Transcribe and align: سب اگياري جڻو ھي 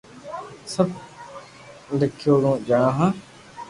سب 0.73 0.89
اگياري 1.93 2.09
جڻو 2.19 2.53
ھي 2.97 3.07